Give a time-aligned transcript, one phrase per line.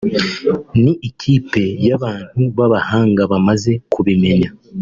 [0.83, 4.49] ni ikipe y’abantu b’abahanga bamaze kubimenya